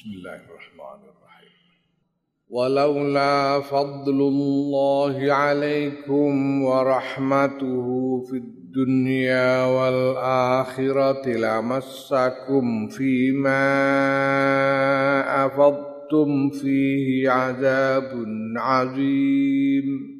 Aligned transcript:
بسم 0.00 0.10
الله 0.12 0.34
الرحمن 0.34 1.00
الرحيم. 1.12 1.52
ولولا 2.48 3.60
فضل 3.60 4.20
الله 4.20 5.32
عليكم 5.32 6.62
ورحمته 6.62 7.86
في 8.30 8.36
الدنيا 8.36 9.64
والآخرة 9.64 11.28
لمسكم 11.28 12.88
فيما 12.88 13.66
أفضتم 15.46 16.50
فيه 16.50 17.30
عذاب 17.30 18.24
عظيم. 18.56 20.19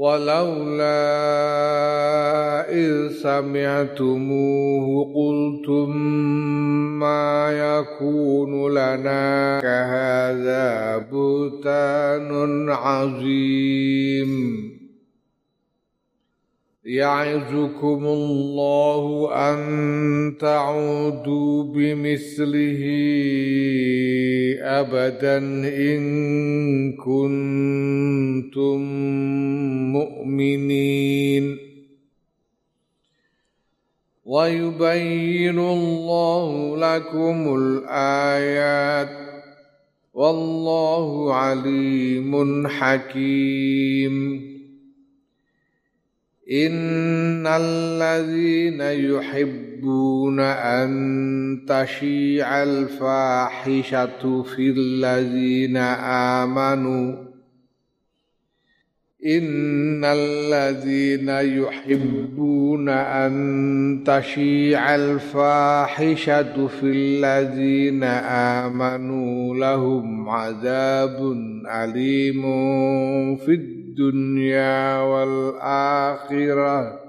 ولولا 0.00 1.12
إذ 2.72 3.12
سمعتموه 3.22 4.86
قلتم 5.14 5.96
ما 6.98 7.52
يكون 7.52 8.70
لنا 8.70 9.60
كهذا 9.60 10.98
بهتان 11.12 12.70
عظيم. 12.70 14.30
يعظكم 16.84 18.04
الله 18.04 19.30
أن 19.34 20.36
تعودوا 20.40 21.64
بمثله 21.64 22.82
أبدا 24.60 25.38
إن 25.68 26.92
كنتم 26.96 28.80
مؤمنين. 29.92 31.56
ويبين 34.24 35.58
الله 35.58 36.76
لكم 36.76 37.56
الآيات 37.56 39.08
والله 40.14 41.34
عليم 41.34 42.66
حكيم. 42.68 44.50
إن 46.50 47.46
الذين 47.46 48.80
يحبون 48.80 50.40
أن 50.40 50.90
تشيع 51.68 52.62
الفاحشة 52.62 54.42
في 54.42 54.70
الذين 54.70 55.76
آمنوا 56.36 57.30
إن 59.26 60.04
الذين 60.04 61.28
يحبون 61.28 62.88
أن 62.88 64.02
تشيع 64.06 64.94
الفاحشة 64.94 66.66
في 66.66 66.86
الذين 66.86 68.04
آمنوا 68.64 69.54
لهم 69.54 70.28
عذاب 70.28 71.32
أليم 71.66 72.42
في 73.36 73.52
الدنيا 73.52 73.79
والآخرة. 75.00 77.00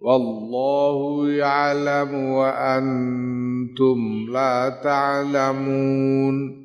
والله 0.00 1.30
يعلم 1.30 2.14
وأنتم 2.14 4.26
لا 4.32 4.68
تعلمون. 4.68 6.62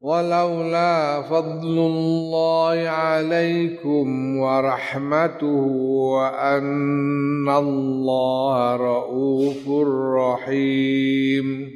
ولولا 0.00 1.22
فضل 1.22 1.78
الله 1.78 2.88
عليكم 2.88 4.36
ورحمته 4.36 5.66
وأن 6.14 7.48
الله 7.48 8.76
رؤوف 8.76 9.68
رحيم. 10.16 11.75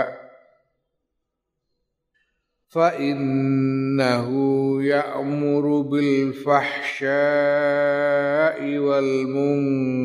فإنه 2.71 4.27
يأمر 4.83 5.81
بالفحشاء 5.81 7.07
والمنكر. 8.77 10.01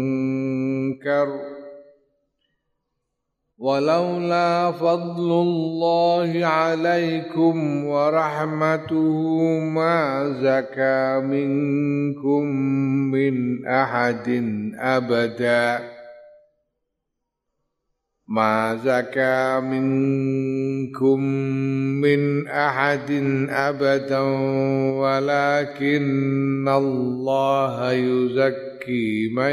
ولولا 3.59 4.73
فضل 4.73 5.31
الله 5.33 6.47
عليكم 6.47 7.85
ورحمته 7.85 9.59
ما 9.59 10.29
زكى 10.43 11.27
منكم 11.27 12.45
من 13.11 13.67
أحد 13.67 14.29
أبدا. 14.79 15.96
ما 18.29 18.77
زكى 18.85 19.61
منكم 19.61 21.21
من 22.01 22.49
أحد 22.49 23.11
أبدا 23.51 24.21
ولكن 24.99 26.69
الله 26.69 27.93
يزكي 27.93 29.29
من 29.29 29.53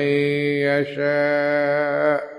يشاء. 0.66 2.34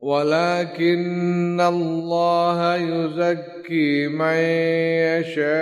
ولكن 0.00 1.60
الله 1.60 2.76
يزكي 2.76 4.08
من 4.08 4.38
يشاء 5.18 5.58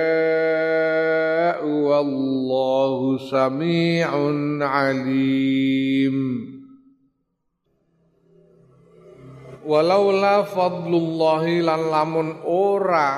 والله 1.66 3.18
سميع 3.30 4.10
عليم. 4.64 6.55
Walaula 9.66 10.47
fadlullahi 10.47 11.66
lan 11.66 11.91
lamun 11.91 12.28
ora 12.47 13.10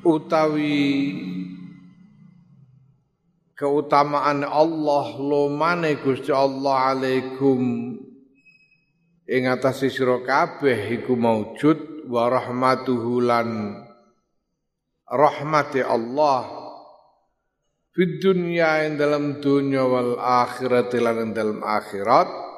utawi 0.00 0.88
keutamaan 3.52 4.42
Allah 4.48 5.14
lumane 5.20 6.00
Gusti 6.00 6.32
Allah 6.32 6.96
alaikum. 6.96 7.60
Ing 9.22 9.42
atase 9.46 9.86
sira 9.86 10.18
kabeh 10.18 10.98
iku 10.98 11.14
maujud 11.14 12.10
wa 12.10 12.26
rahmatuhu 12.26 13.22
lan 13.22 13.78
rahmati 15.06 15.84
Allah. 15.84 16.48
Fid 17.92 18.24
dunya 18.24 18.88
ing 18.88 18.96
dalam 18.96 19.38
dunya 19.38 19.84
wal 19.84 20.16
akhirat 20.16 20.90
lan 20.96 21.28
ing 21.28 21.30
dalam 21.36 21.60
akhirat 21.60 22.51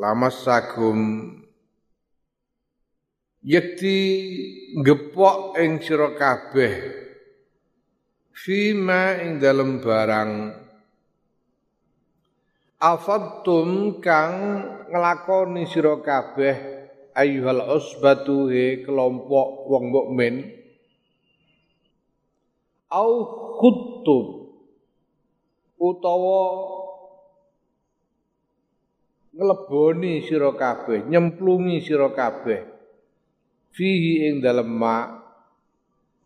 lamassakum 0.00 0.98
yakti 3.44 3.98
gepok 4.80 5.60
ing 5.60 5.84
sira 5.84 6.16
kabeh. 6.16 6.72
Fima 8.32 9.20
ing 9.20 9.36
dalam 9.36 9.84
barang. 9.84 10.32
Afadtum 12.80 14.00
kang 14.00 14.36
nglakoni 14.88 15.68
sira 15.68 16.00
kabeh 16.00 16.56
ayyuhal 17.12 17.76
usbatu 17.76 18.48
he 18.48 18.80
kelompok 18.80 19.68
wong 19.68 19.92
mukmin. 19.92 20.48
Au 22.88 23.12
khuttum. 23.60 24.48
Utawa 25.76 26.40
ngleboni 29.30 30.26
sira 30.26 30.50
kabeh 30.54 31.06
nyemplungi 31.06 31.78
sira 31.82 32.10
kabeh. 32.10 32.60
Fihi 33.70 34.26
ing 34.26 34.42
dalem 34.42 34.66
ma 34.66 35.22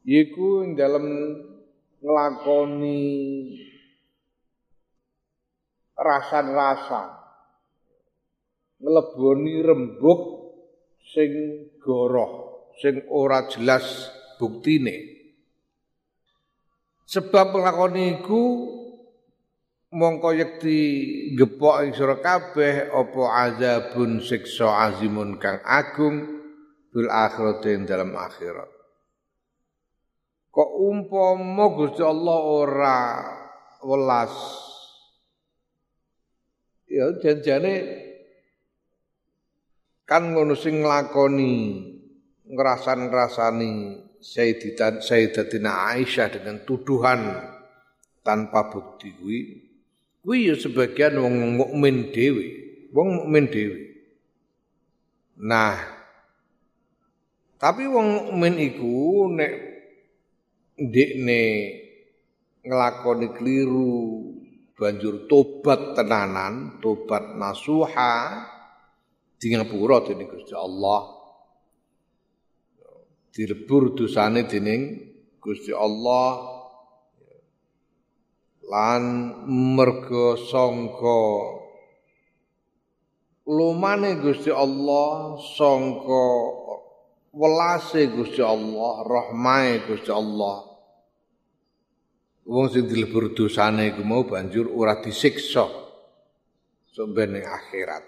yiku 0.08 0.64
ing 0.64 0.72
dalem 0.72 1.06
nglakoni 2.00 3.00
rasan-rasan. 5.94 7.08
Ngleboni 8.80 9.54
rembug 9.60 10.20
sing 11.04 11.32
goroh 11.80 12.32
sing 12.80 13.04
ora 13.12 13.44
jelas 13.46 14.10
buktine. 14.40 15.12
Sebab 17.04 17.52
nglakoni 17.52 18.18
iku 18.18 18.42
mongko 19.94 20.34
yekti 20.34 20.78
gepok 21.38 21.86
ing 21.86 21.90
sira 21.94 22.18
kabeh 22.18 22.90
apa 22.90 23.22
azabun 23.46 24.18
siksa 24.18 24.90
azimun 24.90 25.38
kang 25.38 25.62
agung 25.62 26.42
bil 26.90 27.06
akhirati 27.06 27.78
dalam 27.86 28.10
akhirat. 28.14 28.70
Kok 30.50 30.70
umpama 30.78 31.66
Gusti 31.74 32.02
Allah 32.02 32.38
ora 32.42 32.98
welas 33.82 34.34
ya 36.86 37.10
janjane 37.18 37.74
kan 40.06 40.30
ngono 40.30 40.54
sing 40.54 40.82
nglakoni 40.82 41.54
ngrasan-ngrasani 42.54 43.72
Sayyidatina 44.24 45.92
Aisyah 45.92 46.28
dengan 46.32 46.64
tuduhan 46.64 47.44
tanpa 48.24 48.72
bukti 48.72 49.12
kuwi 49.12 49.40
kuwi 50.24 50.48
ya 50.48 50.56
sebagian 50.56 51.20
wong 51.20 51.60
mukmin 51.60 52.08
dhewe, 52.08 52.46
wong 52.96 53.20
mukmin 53.20 53.44
dhewe. 53.52 53.92
Nah, 55.44 55.76
tapi 57.60 57.84
wong 57.84 58.32
mukmin 58.32 58.56
iku 58.56 59.28
nek 59.28 59.52
ndekne 60.80 61.42
nglakoni 62.64 63.36
keliru 63.36 64.00
banjur 64.80 65.28
tobat 65.28 65.92
tenanan, 65.92 66.80
tobat 66.80 67.36
nasuha 67.36 68.48
di 69.36 69.52
ngapura 69.52 70.08
dening 70.08 70.32
Gusti 70.32 70.56
Allah. 70.56 71.20
Dilebur 73.28 73.92
dosane 73.92 74.48
dening 74.48 75.04
Gusti 75.36 75.68
Allah 75.76 76.53
lan 78.68 79.02
merga 79.76 80.40
sangka 80.40 81.24
lumane 83.44 84.16
Gusti 84.24 84.48
Allah 84.48 85.36
sangka 85.56 86.24
welase 87.34 88.08
Gusti 88.08 88.40
Allah 88.40 89.04
rahmai 89.04 89.84
Gusti 89.84 90.08
Allah. 90.08 90.64
Wong 92.44 92.68
sing 92.68 92.84
dilebur 92.84 93.32
dosane 93.32 93.88
iku 93.92 94.04
mau 94.04 94.28
banjur 94.28 94.68
ora 94.68 95.00
disiksa 95.00 95.64
sampe 96.92 97.24
ning 97.24 97.40
akhirat. 97.40 98.04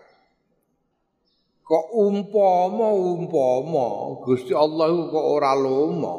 Kok 1.64 1.86
umpama 1.96 2.92
umpama 2.92 3.86
Gusti 4.22 4.52
Allah 4.52 4.92
kok 5.08 5.26
ora 5.40 5.56
lomo 5.56 6.16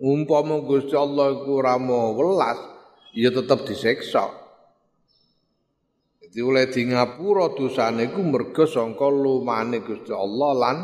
umpama 0.00 0.64
Gusti 0.64 0.96
Allah 0.96 1.36
iku 1.36 1.60
ora 1.60 1.76
mau 1.76 2.16
welas 2.16 2.71
ya 3.12 3.28
tetap 3.28 3.68
diseksa. 3.68 4.32
Jadi 6.20 6.38
oleh 6.40 6.64
di 6.72 6.88
ngapura 6.88 7.52
dosane 7.52 8.08
ku 8.08 8.24
mergo 8.24 8.64
sangka 8.64 9.04
lumane 9.04 9.84
Gusti 9.84 10.16
Allah 10.16 10.50
lan 10.56 10.78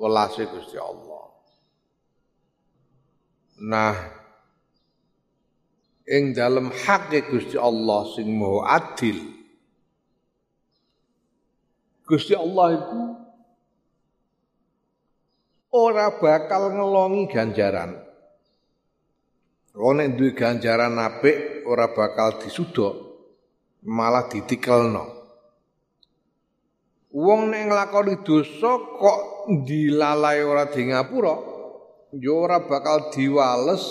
welase 0.00 0.48
Gusti 0.48 0.80
Allah. 0.80 1.28
Nah, 3.62 3.94
ing 6.08 6.32
dalam 6.32 6.72
hak 6.72 7.12
Gusti 7.28 7.60
Allah 7.60 8.08
sing 8.16 8.32
maha 8.32 8.80
adil. 8.80 9.20
Gusti 12.08 12.32
Allah 12.32 12.66
itu 12.76 13.02
ora 15.72 16.16
bakal 16.16 16.72
ngelongi 16.72 17.28
ganjaran. 17.28 18.11
Wong 19.72 19.96
nek 19.96 20.20
duwe 20.20 20.36
ganjaran 20.36 21.00
apik 21.00 21.64
ora 21.64 21.88
bakal 21.96 22.36
disudok, 22.36 22.92
malah 23.88 24.28
ditikelno. 24.28 25.04
Wong 27.16 27.48
nek 27.48 27.72
nglakoni 27.72 28.20
dosa 28.20 28.76
kok 28.76 29.20
dilalai 29.64 30.44
ora 30.44 30.68
di 30.68 30.92
ngapura, 30.92 31.36
ya 32.20 32.32
ora 32.36 32.60
bakal 32.68 33.08
diwales 33.08 33.84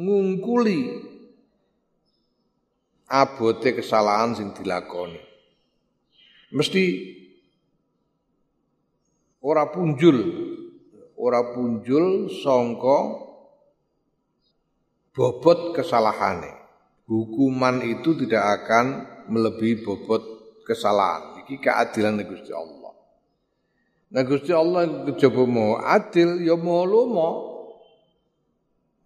ngungkuli 0.00 1.04
abote 3.12 3.76
kesalahan 3.76 4.32
sing 4.32 4.56
dilakoni. 4.56 5.20
Mesti 6.56 6.84
ora 9.44 9.68
punjul, 9.68 10.18
ora 11.20 11.52
punjul 11.52 12.32
sangka 12.32 13.27
bobot 15.18 15.74
kesalahannya. 15.74 16.54
Hukuman 17.10 17.82
itu 17.82 18.14
tidak 18.14 18.62
akan 18.62 18.86
melebihi 19.26 19.82
bobot 19.82 20.22
kesalahan. 20.62 21.42
Iki 21.42 21.58
keadilan 21.58 22.22
Gusti 22.22 22.54
Allah. 22.54 22.94
Nah 24.14 24.22
Allah 24.22 24.82
coba 25.18 25.42
mau 25.42 25.82
adil 25.82 26.46
ya 26.46 26.54
mau 26.54 26.86
lomo. 26.86 27.30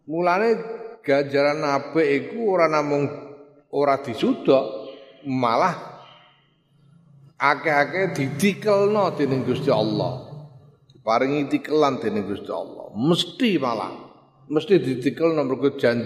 Mulane 0.04 0.60
ganjaran 1.00 1.64
apik 1.64 2.04
iku 2.04 2.58
ora 2.58 2.68
namung 2.68 3.08
ora 3.72 3.96
disudok, 4.02 4.92
malah 5.24 6.04
akeh-akeh 7.40 8.12
didikelno 8.12 9.16
dening 9.16 9.46
Gusti 9.48 9.72
Allah. 9.72 10.28
Paringi 11.02 11.48
tikelan 11.50 12.02
dening 12.02 12.26
Gusti 12.26 12.50
Allah. 12.50 12.90
Mesti 12.94 13.58
malah 13.62 14.11
mesti 14.48 14.78
ditikel 14.82 15.34
nomor 15.36 15.78
jan 15.78 16.02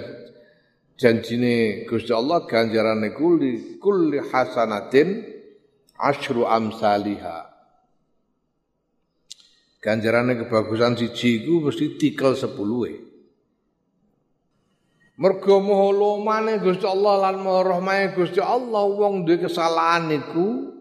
janjine 0.97 1.85
Gusti 1.89 2.13
Allah 2.13 2.45
ganjarane 2.45 3.13
kulli 3.13 3.79
kulli 3.81 4.19
hasanatin 4.21 5.25
asyru 6.01 6.45
amsaliha. 6.49 7.53
Ganjarane 9.81 10.35
kebagusan 10.41 10.99
siji 10.99 11.45
iku 11.45 11.71
mesti 11.71 11.95
tikel 11.95 12.35
10 12.35 12.53
e 12.91 12.95
Mergo 15.17 15.65
moho 15.65 15.97
lomane 15.97 16.61
Gusti 16.61 16.85
Allah 16.85 17.25
lan 17.25 17.41
moho 17.41 17.65
rahmane 17.65 18.13
Gusti 18.13 18.37
Allah 18.37 18.85
wong 18.85 19.25
duwe 19.25 19.49
kesalahan 19.49 20.13
iku 20.13 20.77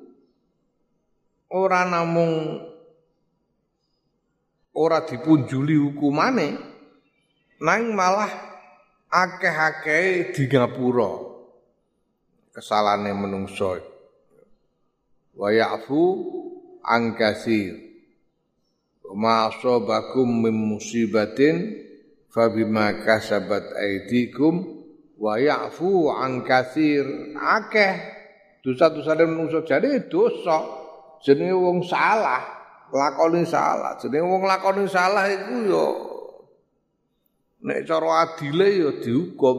ora 1.56 1.88
namung 1.88 2.60
ora 4.76 5.08
dipunjuli 5.08 5.80
hukumane 5.80 6.75
nang 7.62 7.96
malah 7.96 8.32
akeh-akeh 9.08 10.36
di 10.36 10.44
ngapura 10.52 11.12
kesalahane 12.52 13.12
menungso. 13.16 13.80
Wa 15.36 15.52
ya'fu 15.52 16.04
an 16.84 17.16
kasir 17.20 17.76
ma 19.16 19.52
asabakum 19.52 20.48
min 20.48 20.56
musibatin 20.56 21.76
fabima 22.32 23.04
kasabat 23.04 23.76
aidikum 23.76 24.64
wa 25.20 25.36
ya'fu 25.40 26.12
an 26.12 26.44
kasir 26.44 27.36
akeh. 27.36 28.16
Dosa-dosa 28.66 29.14
menungso. 29.24 29.62
Jadi 29.62 30.10
dosa. 30.10 30.84
Jenenge 31.22 31.54
wong 31.54 31.86
salah 31.86 32.42
lakoni 32.90 33.46
salah. 33.46 33.94
Jenenge 34.02 34.26
wong 34.26 34.44
lakoni 34.50 34.90
salah 34.90 35.30
iku 35.30 35.56
yo 35.70 35.86
Nek 37.66 37.82
cara 37.90 38.30
adile 38.30 38.68
ya 38.70 38.90
dihukum. 39.02 39.58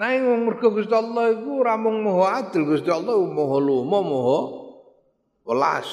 Nah, 0.00 0.16
wong 0.16 0.48
mergo 0.48 0.74
Gusti 0.74 0.96
Allah 0.96 1.28
iku 1.38 1.60
ora 1.62 1.76
mung 1.76 2.02
maha 2.02 2.42
adil, 2.42 2.66
Gusti 2.66 2.88
Allah 2.90 3.14
maha 3.20 3.56
lumo, 3.62 3.98
maha 4.00 4.38
welas. 5.46 5.88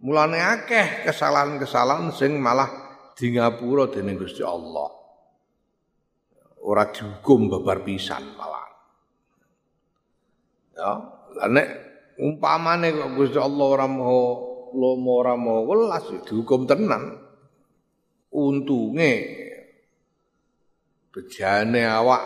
Mulane 0.00 0.40
akeh 0.40 1.04
kesalahan-kesalahan 1.04 2.14
sing 2.16 2.38
malah 2.40 2.70
di 3.12 3.34
ngapura 3.36 3.92
dening 3.92 4.16
Gusti 4.16 4.40
Allah. 4.40 4.88
Ora 6.62 6.88
dihukum 6.88 7.52
babar 7.52 7.82
pisan 7.84 8.24
malah. 8.38 8.66
Ya, 10.72 10.90
lah 11.34 11.48
nek 11.50 11.68
umpamane 12.16 12.88
kok 12.94 13.10
Gusti 13.20 13.36
Allah 13.36 13.66
ora 13.68 13.84
maha 13.90 14.22
lomo, 14.72 15.10
ora 15.20 15.34
maha 15.36 15.60
welas 15.60 16.06
dihukum 16.24 16.64
tenan 16.64 17.31
untunge. 18.32 19.14
Bejane 21.12 21.84
awak. 21.84 22.24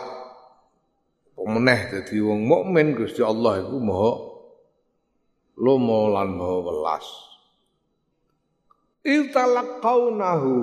Pemeneh 1.37 1.93
dadi 1.93 2.17
wong 2.17 2.49
mukmin 2.49 2.97
Gusti 2.97 3.21
Allah 3.21 3.61
iku 3.61 3.77
maha 3.77 4.11
lomo 5.61 6.09
lan 6.09 6.33
maha 6.33 6.57
welas. 6.65 7.07
Italaqaunahu 9.05 10.55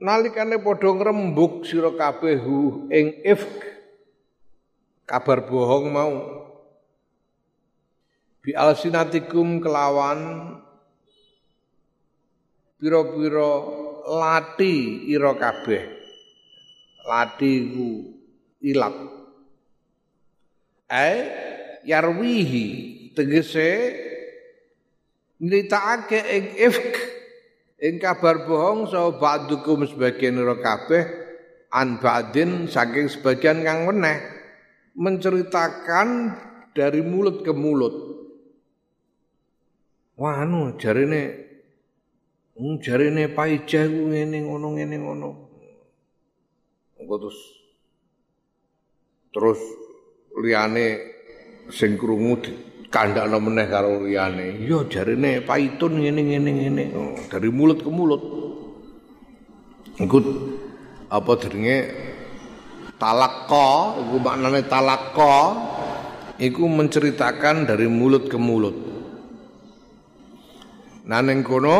nalikane 0.00 0.56
padha 0.56 0.88
ngrembug 0.88 1.68
sira 1.68 1.92
kabeh 1.92 2.40
ing 2.88 3.06
ifk. 3.28 3.60
Kabar 5.04 5.44
bohong 5.44 5.86
mau. 5.92 6.14
Bi 8.40 8.56
alsinatikum 8.56 9.60
kelawan 9.60 10.50
pira-pira 12.80 13.52
lati 14.06 15.04
ira 15.10 15.34
kabeh. 15.34 15.82
Lati 17.06 17.52
ku 17.74 17.88
ilat. 18.62 18.94
Ai 20.86 21.14
yarwihi 21.82 22.66
tegese 23.18 23.70
nyritakake 25.42 26.20
ing 26.32 26.46
ifk 26.54 26.94
ing 27.82 27.98
kabar 27.98 28.46
bohong 28.46 28.88
so 28.88 29.18
ba'dukum 29.18 29.84
sebagian 29.84 30.38
ira 30.38 30.56
kabeh 30.62 31.04
an 31.74 31.98
ba'din 31.98 32.70
saking 32.70 33.10
sebagian 33.10 33.66
kang 33.66 33.84
meneh 33.84 34.22
menceritakan 34.96 36.32
dari 36.72 37.02
mulut 37.04 37.44
ke 37.44 37.52
mulut. 37.52 37.94
Wah 40.16 40.40
anu 40.40 40.80
jarine 40.80 41.45
Hmm, 42.56 42.80
jarine 42.80 43.28
paijah 43.36 43.84
ku 43.84 44.08
ngene 44.08 44.48
ngono 44.48 44.66
ngene 44.80 44.96
ngono. 44.96 45.28
Engko 46.96 47.14
terus 47.20 47.38
terus 49.28 49.60
liyane 50.40 50.86
sing 51.68 52.00
krungu 52.00 52.40
kandakno 52.88 53.36
meneh 53.44 53.68
karo 53.68 54.00
liyane. 54.00 54.64
Iya 54.64 54.88
jarine 54.88 55.44
paitun 55.44 56.00
ngene 56.00 56.20
ngene 56.32 56.50
ngene 56.56 56.84
oh, 56.96 57.12
dari 57.28 57.52
mulut 57.52 57.84
ke 57.84 57.90
mulut. 57.92 58.22
Engko 60.00 60.16
apa 61.12 61.32
jenenge 61.36 61.76
talakka 62.96 64.00
iku 64.00 64.16
maknane 64.16 64.64
talakka 64.64 65.36
iku 66.40 66.64
menceritakan 66.64 67.68
dari 67.68 67.84
mulut 67.84 68.32
ke 68.32 68.40
mulut. 68.40 68.76
Nah 71.04 71.20
ning 71.20 71.44
kono 71.44 71.76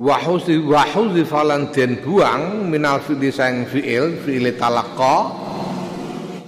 wahuzi 0.00 0.56
wahuzi 0.64 1.28
falan 1.28 1.68
den 1.76 2.00
buang 2.00 2.72
minal 2.72 3.04
fi'li 3.04 3.28
sang 3.28 3.68
fi'il 3.68 4.16
fi'il 4.24 4.48
talaqqa 4.56 5.16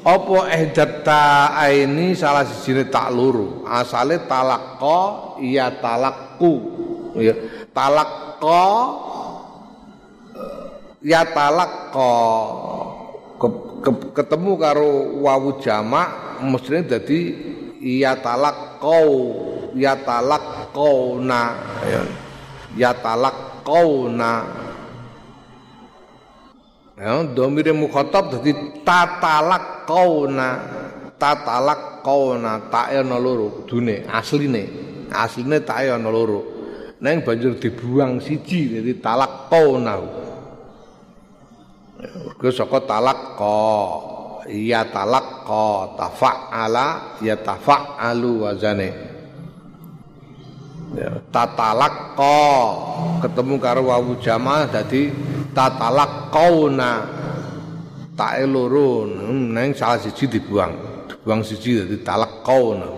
apa 0.03 0.39
ihdatta 0.57 1.55
aini 1.63 2.17
salah 2.17 2.43
siji 2.43 2.91
tak 2.91 3.15
luru? 3.15 3.63
Asale 3.69 4.25
talaqqa 4.27 5.39
ya 5.39 5.69
talaqku 5.79 6.53
ya 7.21 7.37
talaqqa 7.71 8.67
ya 11.05 11.23
talaqqa 11.29 12.13
ketemu 14.17 14.53
karo 14.59 14.91
wawu 15.23 15.63
jamak 15.63 16.41
mestine 16.43 16.83
dadi 16.89 17.21
ya 17.79 18.19
talaqqau 18.19 19.07
ya 19.77 19.95
talaqqauna 20.03 21.43
ya 21.87 22.03
ya 22.79 22.97
talak 22.97 23.65
kauna 23.67 24.33
ya 26.99 27.25
domire 27.33 27.73
mukhatab 27.73 28.39
dadi 28.39 28.53
tatalak 28.85 29.89
kauna 29.89 30.49
tak 31.23 32.91
ana 32.91 33.17
loro 33.19 33.63
kudune 33.63 34.03
asline. 34.11 34.67
Asline 35.13 35.63
tak 35.63 35.87
ana 35.87 36.11
loro. 36.11 36.51
Neng 37.03 37.23
banjur 37.27 37.59
dibuang 37.59 38.19
siji 38.23 38.79
dadi 38.79 38.99
talak 38.99 39.47
kauna 39.51 40.23
Mergo 42.03 42.51
saka 42.51 42.83
talak 42.83 43.39
ko 43.39 43.59
iya 44.51 44.83
talak 44.91 45.47
ko 45.47 45.95
tafa'ala 45.95 47.19
ya 47.23 47.39
tafa'alu 47.39 48.43
wazane 48.43 49.12
ya, 50.97 51.11
tatalak 51.33 52.17
ko 52.17 52.41
ketemu 53.25 53.55
karo 53.61 53.83
wawu 53.89 54.19
jamaah 54.21 54.69
dadi 54.69 55.13
tatalak 55.57 56.33
kauna 56.33 56.93
tak 58.13 58.45
loro 58.45 59.09
hmm, 59.09 59.57
neng 59.57 59.73
salah 59.73 59.97
siji 59.97 60.29
dibuang. 60.29 60.73
Dibuang 61.09 61.41
siji 61.41 61.81
dadi 61.81 61.97
talak 62.05 62.45
kauna 62.45 62.89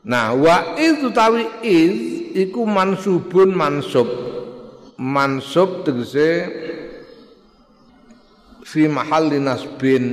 nah 0.00 0.32
wa 0.32 0.80
itu 0.80 1.12
tawi 1.12 1.44
iz 1.60 1.94
iku 2.34 2.64
mansubun 2.64 3.52
mansub. 3.52 4.08
Mansub 5.00 5.84
tegese 5.88 6.28
fi 8.64 8.84
mahalli 8.88 9.40
nasbin. 9.40 10.04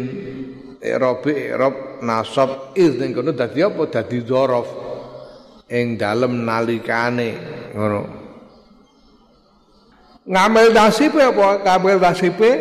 I'rabi 0.77 1.33
i'rab 1.51 1.99
nasab. 2.05 2.71
Iz 2.77 2.95
ning 2.95 3.11
kono 3.11 3.35
dadi 3.35 3.59
apa? 3.65 3.83
Dadi 3.89 4.23
dzaraf 4.23 4.86
ing 5.67 5.99
dalem 5.99 6.47
nalikane 6.47 7.29
ngono. 7.75 8.01
Ngambil 10.27 10.65
nasibe 10.75 11.21
apa 11.23 11.63
ngambil 11.63 11.95
nasibe 12.03 12.51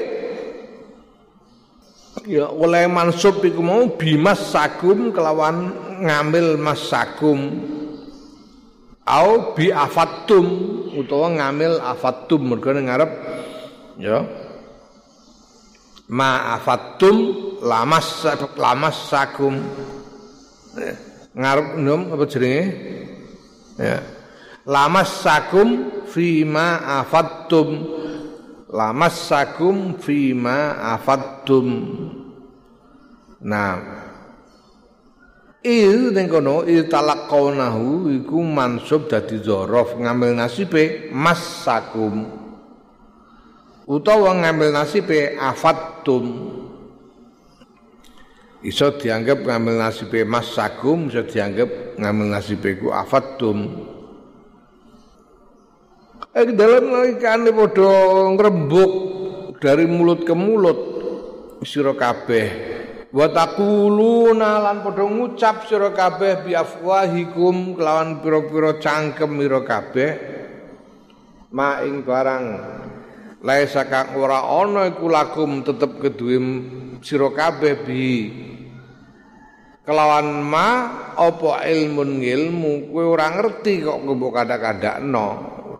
ya 2.26 2.46
oleh 2.50 2.86
mansub 2.86 3.42
iku 3.42 3.62
mau 3.62 3.86
bimas 3.98 4.54
sagum 4.54 5.10
kelawan 5.10 5.74
ngambil 6.02 6.58
mas 6.58 6.86
sagum. 6.86 7.62
Au 9.06 9.54
bi 9.54 9.70
afatum 9.70 10.46
utawa 10.98 11.30
ngambil 11.30 11.78
afatum. 11.78 12.42
Mergo 12.42 12.74
ngarep 12.74 13.10
ya. 14.02 14.26
Ma 16.10 16.58
afatum 16.58 17.16
lamas 17.62 18.26
lamas 18.58 18.98
sagum. 19.06 19.62
Eh, 20.74 21.05
ngarep 21.36 21.76
nom 21.76 22.16
apa 22.16 22.24
jenenge? 22.24 22.64
Ya. 23.76 24.00
Lamas 24.64 25.20
sakum 25.20 26.02
fima 26.08 26.80
afattum. 27.04 27.68
Lamas 28.72 29.14
sakum 29.28 30.00
fima 30.00 30.80
afattum. 30.96 31.68
Nah. 33.44 34.06
Il 35.66 36.14
ning 36.14 36.30
kono 36.30 36.62
il 36.62 36.86
talaqaunahu 36.86 38.06
iku 38.22 38.38
mansub 38.38 39.10
dadi 39.10 39.42
dzaraf 39.42 39.98
ngambil 39.98 40.38
nasibe 40.38 41.10
mas 41.10 41.42
sakum 41.66 42.22
utawa 43.82 44.30
ngambil 44.46 44.70
nasibe 44.70 45.34
afattum 45.34 46.54
iso 48.66 48.98
dianggap 48.98 49.46
ngambil 49.46 49.78
nasibe 49.78 50.26
mas 50.26 50.50
sagum 50.50 51.06
iso 51.06 51.22
dianggap 51.22 51.94
ngambil 52.02 52.26
nasibe 52.34 52.70
ku 52.82 52.90
afatum 52.90 53.86
eh 56.36 56.50
dalam 56.52 56.90
nalikane 56.90 57.54
padha 57.54 57.90
ngrembug 58.34 58.92
dari 59.56 59.88
mulut 59.88 60.20
ke 60.28 60.34
mulut 60.36 60.78
sira 61.64 61.96
kabeh. 61.96 62.48
Wa 63.10 63.32
taquluna 63.32 64.60
lan 64.60 64.84
padha 64.84 65.04
ngucap 65.08 65.64
sira 65.64 65.94
kabeh 65.96 66.44
bi 66.44 66.52
afwahikum 66.52 67.78
kelawan 67.78 68.20
pira-pira 68.20 68.76
cangkem 68.76 69.40
sira 69.40 69.60
kabeh. 69.64 70.10
Ma 71.56 71.80
ing 71.80 72.04
barang 72.04 72.44
laisa 73.40 73.88
kang 73.88 74.18
ora 74.18 74.44
ana 74.44 74.90
iku 74.90 75.08
lakum 75.08 75.64
tetep 75.64 76.02
keduwe 76.02 76.36
sira 77.00 77.32
kabeh 77.32 77.74
bi 77.86 78.04
kelawan 79.86 80.42
ma 80.42 80.68
apa 81.14 81.62
ilmun 81.62 82.18
ilmu 82.18 82.90
kowe 82.90 83.04
ora 83.06 83.30
ngerti 83.38 83.86
kok 83.86 84.02
mbok 84.02 84.34
kada-kadakno 84.34 85.26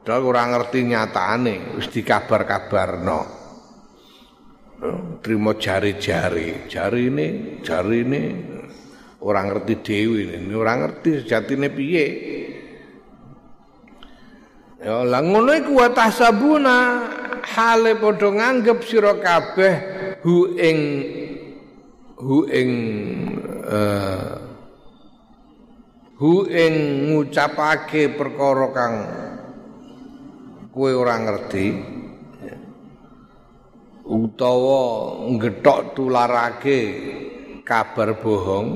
padahal 0.07 0.23
ora 0.23 0.43
ngerti 0.55 0.79
nyatane 0.87 1.75
wis 1.75 1.91
dikabar-kabarno. 1.91 3.21
Trimo 5.19 5.59
jari-jari. 5.59 6.71
Jari 6.71 7.03
ini 7.11 7.27
jari 7.67 8.07
ini. 8.07 8.23
Ora 9.27 9.43
ngerti 9.43 9.83
dewi 9.83 10.31
ini 10.31 10.55
ora 10.55 10.79
ngerti 10.79 11.27
sejatine 11.27 11.67
piye. 11.75 12.07
Ya 14.79 15.03
lah 15.03 15.27
ngono 15.27 15.51
iku 15.59 15.83
tahsabuna. 15.91 16.79
Hale 17.43 17.99
padha 17.99 18.31
nganggep 18.31 18.79
sira 18.87 19.19
kabeh 19.19 19.75
hu 20.23 20.55
ing 20.55 20.79
hu 22.15 22.47
ing 22.47 22.71
uh, 23.66 24.30
hu 26.16 26.46
ing 26.46 26.75
ngucapake 27.12 28.14
perkara 28.14 28.66
kang 28.73 28.94
kowe 30.70 30.90
ora 30.94 31.16
ngerti 31.20 31.66
utawa 34.06 34.82
ngethok 35.35 35.99
tularake 35.99 36.80
kabar 37.66 38.14
bohong 38.23 38.68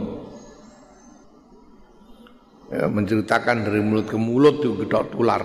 ya, 2.74 2.90
menceritakan 2.90 3.66
dari 3.66 3.80
mulut 3.82 4.06
ke 4.10 4.18
mulut 4.18 4.58
itu 4.58 4.74
gedok 4.82 5.14
tular. 5.14 5.44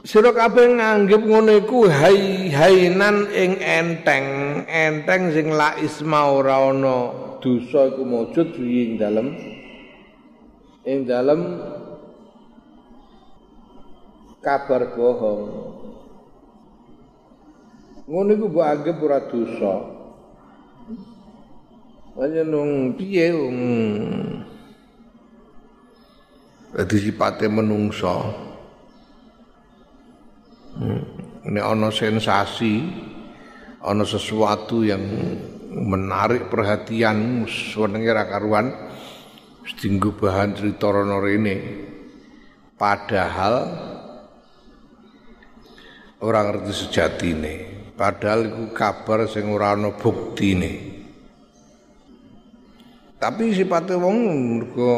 Sira 0.00 0.32
kabeh 0.32 0.80
nganggep 0.80 1.28
ngono 1.28 1.60
iku 1.60 1.84
hai 1.84 2.48
hainan 2.48 3.28
ing 3.36 3.60
enteng, 3.60 4.26
enteng 4.64 5.28
sing 5.28 5.52
la 5.52 5.76
isma 5.76 6.24
ora 6.24 6.72
ana 6.72 7.12
dosa 7.36 7.92
iku 7.92 8.08
mujud 8.08 8.48
ing 8.56 8.96
dalem 8.96 9.36
ing 10.88 11.04
dalem 11.04 11.60
kabar 14.40 14.96
bohong. 14.96 15.42
Ngono 18.08 18.30
iku 18.32 18.46
mbok 18.48 18.66
anggap 18.72 18.96
ora 19.04 19.20
dosa. 19.28 19.74
Aja 22.20 22.40
nung 22.40 22.96
piye 22.96 23.36
um. 23.36 23.60
Dadi 26.72 26.96
sipate 26.96 27.52
menungso. 27.52 28.48
Hmm. 30.80 31.04
Ini 31.44 31.60
ana 31.60 31.92
sensasi, 31.92 32.80
ana 33.84 34.00
sesuatu 34.00 34.80
yang 34.80 35.04
menarik 35.68 36.48
perhatian 36.48 37.44
ra 37.44 38.24
karuan 38.24 38.72
stinggu 39.68 40.16
bahan 40.16 40.56
cerita 40.56 40.88
rono 40.88 41.20
rene. 41.20 41.56
Padahal 42.80 43.54
orang 46.24 46.44
ngerti 46.48 46.72
sejatine. 46.72 47.54
Padahal 47.92 48.48
iku 48.48 48.64
kabar 48.72 49.28
sing 49.28 49.52
ora 49.52 49.76
ana 49.76 49.92
buktine. 49.92 50.88
Tapi 53.20 53.52
sifatnya 53.52 54.00
wong 54.00 54.16
mergo 54.56 54.96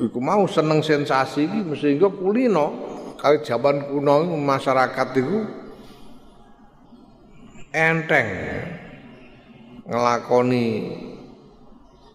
iku 0.00 0.16
mau 0.16 0.48
seneng 0.48 0.80
sensasi 0.80 1.44
iki 1.44 1.60
mesti 1.60 2.00
kulino. 2.00 2.87
Kali 3.18 3.42
jaman 3.42 3.82
kuno 3.90 4.30
masyarakat 4.38 5.08
itu 5.18 5.42
enteng 7.74 8.28
ngelakoni 9.90 10.66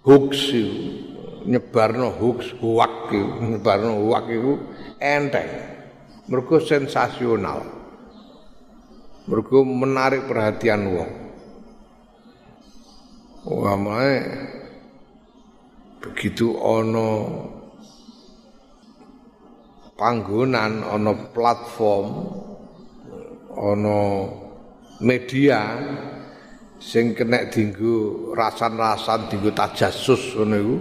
hoax 0.07 0.31
nyebarno 1.43 2.07
hoax 2.07 2.55
huwak 2.55 3.11
nyebarno 3.51 3.99
huwak 3.99 4.31
itu 4.31 4.55
enteng. 5.03 5.51
Mergo 6.31 6.55
sensasional. 6.63 7.67
Mergo 9.27 9.67
menarik 9.67 10.23
perhatian 10.23 10.87
wong. 10.87 11.11
Wamae 13.43 14.23
begitu 15.99 16.55
ono 16.55 17.11
panggonan, 19.93 20.81
ono 20.83 21.29
platform, 21.33 22.07
ono 23.57 23.99
media 25.01 25.77
sing 26.79 27.15
kena 27.15 27.47
dinggo 27.47 28.31
rasan-rasan 28.35 29.31
dinggo 29.31 29.53
tajasus 29.55 30.35
ngono 30.35 30.55
iku. 30.57 30.77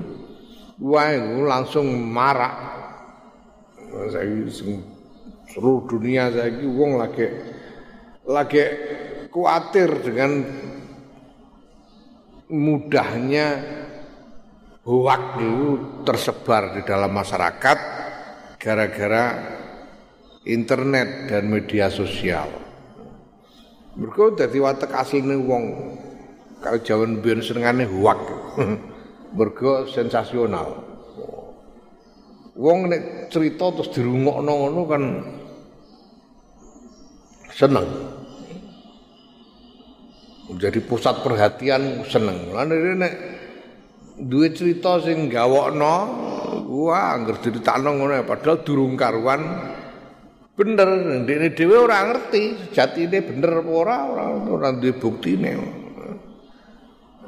Wah, 0.83 1.15
langsung 1.47 1.87
marak. 2.11 2.55
Saiki 3.93 4.49
seluruh 5.53 5.85
dunia 5.85 6.33
saiki 6.33 6.65
wong 6.65 6.97
lagi 6.97 7.29
lagi 8.25 8.65
kuatir 9.29 10.01
dengan 10.01 10.43
mudahnya 12.49 13.47
hoak 14.89 15.25
itu 15.39 15.69
tersebar 16.09 16.73
di 16.73 16.81
dalam 16.89 17.13
masyarakat 17.13 17.79
gara-gara 18.63 19.43
internet 20.47 21.27
dan 21.27 21.51
media 21.51 21.91
sosial. 21.91 22.47
Mergo 23.99 24.39
dadi 24.39 24.63
watek 24.63 24.95
asline 24.95 25.35
wong 25.43 25.65
kalau 26.63 26.79
jaman 26.79 27.19
biyen 27.19 27.43
senengane 27.43 27.91
hoak. 27.91 28.23
Mergo 29.37 29.91
sensasional. 29.91 30.79
Wong 32.55 32.87
nek 32.87 33.33
cerita 33.35 33.75
terus 33.75 33.91
dirungokno 33.91 34.53
ngono 34.53 34.83
kan 34.87 35.05
seneng. 37.51 37.89
menjadi 40.53 40.85
pusat 40.85 41.25
perhatian 41.25 42.05
seneng. 42.05 42.53
Lan 42.53 42.69
nek 43.01 43.15
duwe 44.21 44.53
cerita 44.53 45.01
sing 45.01 45.33
gawokno, 45.33 45.97
wah 46.61 47.17
angger 47.17 47.41
diritakno 47.41 47.97
ngono 47.97 48.21
padahal 48.29 48.61
durung 48.61 48.95
karuan 48.99 49.43
bener 50.53 50.89
ndekne 51.25 51.57
dhewe 51.57 51.77
ora 51.81 52.13
ngerti 52.13 52.69
sejatine 52.69 53.19
bener 53.25 53.65
apa 53.65 53.71
ora 53.73 53.97
ora 54.05 54.25
ora 54.53 54.69
duwe 54.77 54.93
buktine. 54.95 55.51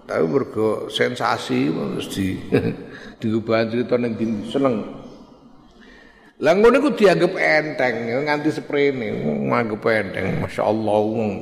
Tapi 0.05 0.25
mergo 0.29 0.93
sensasi 0.93 1.73
terus 1.73 2.13
di 2.13 2.37
diubah 3.25 3.65
cerita 3.73 3.97
ning 3.97 4.45
seneng. 4.53 4.85
Lah 6.45 6.53
ngono 6.53 6.77
iku 6.77 6.93
dianggap 6.93 7.33
enteng 7.41 8.13
nganti 8.29 8.53
sprene, 8.53 9.17
nganggep 9.49 9.81
enteng, 9.81 10.45
masyaallah 10.45 11.01
wong. 11.01 11.33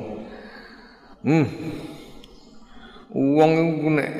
Hmm. 1.26 1.46
Wong 3.10 3.52
nek 3.98 4.10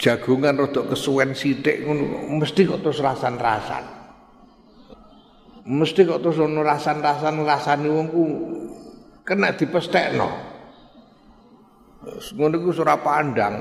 jagongan 0.00 0.56
rada 0.56 0.80
kesuwen 0.88 1.36
sithik 1.36 1.84
ngono 1.84 2.24
mesti 2.40 2.64
kok 2.64 2.80
terus 2.80 3.04
rasan-rasan. 3.04 3.84
Mesti 5.68 6.00
kok 6.08 6.24
terus 6.24 6.40
ono 6.40 6.64
rasan-rasan 6.64 7.44
rasane 7.44 7.88
wong 7.92 8.06
ku 8.08 8.22
kena 9.28 9.52
dipestekno. 9.52 10.28
Ngono 12.32 12.56
ku 12.64 12.72
ora 12.80 12.96
pandang. 12.96 13.56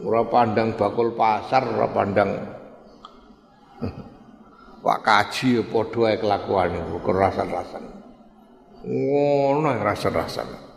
Ora 0.00 0.24
pandang 0.24 0.80
bakul 0.80 1.12
pasar, 1.12 1.60
ora 1.76 1.92
pandang 1.92 2.30
Pak 4.80 4.98
kaji 5.04 5.60
padha 5.68 6.08
ae 6.08 6.16
kelakuane 6.16 6.80
kok 6.80 7.12
rasan-rasan. 7.12 7.84
Ngono 8.88 9.68
rasan-rasan. 9.76 10.69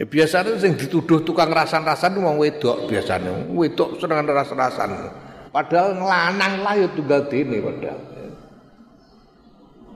Ya 0.00 0.08
biasanya 0.08 0.56
sing 0.56 0.80
dituduh 0.80 1.20
tukang 1.20 1.52
rasan-rasan 1.52 2.16
wong 2.16 2.40
wedok 2.40 2.88
biasanya. 2.88 3.52
Wedok 3.52 4.00
seneng 4.00 4.24
rasan-rasan. 4.24 5.12
Padahal 5.52 5.92
ngelanang 5.92 6.54
lah 6.64 6.72
ya 6.72 6.88
tunggal 6.96 7.28
dene 7.28 7.60
padahal. 7.60 8.00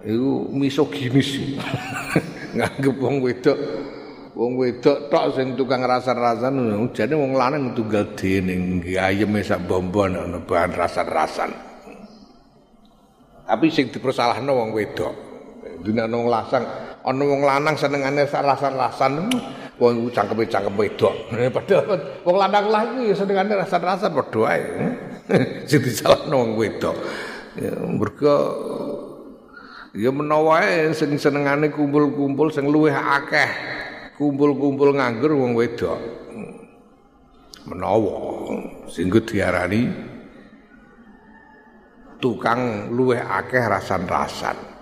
Iku 0.05 0.53
misoginis. 0.53 1.57
Nganggep 2.61 2.95
wong 3.01 3.25
wedok 3.25 3.57
wong 4.37 4.61
wedok 4.61 5.09
tok 5.09 5.33
sing 5.33 5.57
tukang 5.57 5.81
rasan-rasan 5.81 6.53
jane 6.93 7.15
wong 7.17 7.33
lanang 7.33 7.73
tunggal 7.73 8.05
dene 8.13 8.85
gayeme 8.85 9.41
sak 9.41 9.65
bombon 9.65 10.21
ana 10.21 10.37
bahan 10.37 10.77
rasan-rasan. 10.77 11.49
Tapi 13.49 13.67
sing 13.73 13.89
dipersalahno 13.89 14.53
wong 14.53 14.71
wedok. 14.77 15.15
Dina 15.81 16.05
wong 16.05 16.29
lasang 16.29 16.69
ana 17.09 17.23
wong 17.25 17.41
lanang 17.41 17.81
senengane 17.81 18.29
rasan-rasan 18.29 19.33
wong 19.79 20.11
cangkeme 20.15 20.47
cangkem 20.47 20.75
wedok. 20.79 21.15
Padahal 21.51 22.23
wong 22.23 22.37
lanang 22.39 22.67
lah 22.71 22.83
iku 22.95 23.15
senengane 23.15 23.55
rasa-rasa 23.59 24.07
padha 24.11 24.43
ae. 24.55 24.63
Sing 25.71 25.81
disalahno 25.83 26.35
wong 26.47 26.53
wedok. 26.55 26.97
Ya 27.55 27.71
mergo 27.87 28.37
ya 29.95 30.11
menawa 30.11 30.91
sing 30.91 31.15
senengane 31.15 31.71
kumpul-kumpul 31.71 32.51
sing 32.51 32.67
luwih 32.67 32.91
akeh 32.91 33.47
kumpul-kumpul 34.19 34.95
nganggur 34.99 35.39
wong 35.39 35.55
wedok. 35.55 35.99
Menawa 37.65 38.15
sing 38.91 39.09
diarani 39.09 39.87
tukang 42.19 42.91
luwih 42.91 43.23
akeh 43.23 43.63
rasan-rasan. 43.63 44.74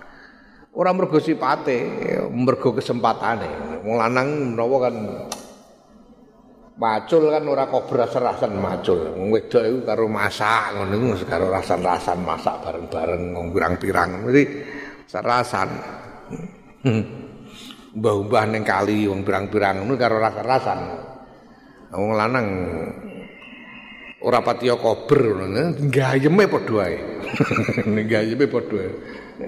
Ora 0.73 0.91
mergo 0.93 1.21
sipate, 1.21 1.77
mergo 2.33 2.73
kesempatane. 2.73 3.81
Wong 3.85 3.95
lanang 3.99 4.55
menawa 4.55 4.77
kan 4.89 4.95
macul 6.73 7.29
kan 7.29 7.43
ora 7.45 7.69
kok 7.69 7.85
berasa-rasan 7.85 8.57
macul. 8.57 9.13
Wong 9.13 9.29
wedok 9.29 9.63
iku 9.63 9.79
karo 9.85 10.05
masak 10.09 10.73
ngono 10.73 10.93
iku 10.97 11.25
karo 11.29 11.45
rasan-rasan 11.53 12.19
masak 12.25 12.55
bareng-bareng 12.65 13.23
wong 13.37 13.47
pirang-pirang. 13.53 14.09
Mesti 14.25 14.43
serasan. 15.05 15.69
Mbah-mbah 17.93 18.43
ning 18.49 18.65
kali 18.65 19.05
wong 19.05 19.21
pirang-pirang 19.21 19.85
ngono 19.85 19.93
karo 19.99 20.17
rasa-rasan. 20.17 20.79
Wong 21.93 22.17
lanang 22.17 22.47
ora 24.23 24.39
patiya 24.39 24.79
kober 24.79 25.21
ngono, 25.35 25.75
gayeme 25.91 26.47
padha 26.47 26.87
ae. 26.87 26.97
Gayeme 28.11 28.45
padha 28.47 28.79
ae. 28.79 28.91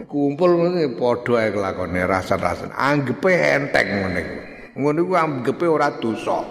kumpul 0.03 0.51
ngene 0.59 0.97
padha 0.99 1.33
ae 1.39 1.49
kelakone 1.53 2.01
rasan-rasan 2.03 2.73
anggepe 2.75 3.31
enteng 3.31 3.88
ngene 3.88 4.21
ngono 4.75 4.97
iku 5.07 5.13
anggepe 5.15 5.65
ora 5.69 5.89
dosa. 5.95 6.43